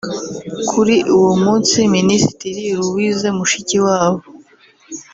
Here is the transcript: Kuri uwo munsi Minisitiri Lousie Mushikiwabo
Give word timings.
Kuri 0.69 0.95
uwo 1.15 1.31
munsi 1.43 1.75
Minisitiri 1.95 2.63
Lousie 2.79 3.29
Mushikiwabo 3.37 4.21